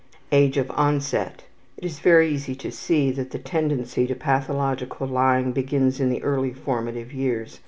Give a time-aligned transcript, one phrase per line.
[0.31, 1.43] Age of Onset.
[1.77, 6.23] It is very easy to see that the tendency to pathological lying begins in the
[6.23, 7.59] early formative years.